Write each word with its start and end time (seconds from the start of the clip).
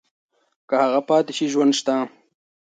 که 0.67 0.75
هغه 0.83 1.01
پاتې 1.07 1.31
شي 1.37 1.45
ژوند 1.53 1.73
شته. 1.79 1.95